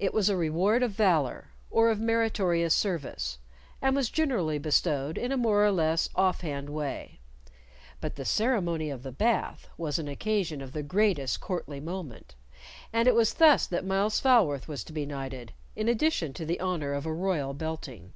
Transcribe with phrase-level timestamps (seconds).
[0.00, 3.38] It was a reward of valor or of meritorious service,
[3.80, 7.20] and was generally bestowed in a more or less off hand way;
[8.00, 12.34] but the ceremony of the Bath was an occasion of the greatest courtly moment,
[12.92, 16.58] and it was thus that Myles Falworth was to be knighted in addition to the
[16.58, 18.14] honor of a royal belting.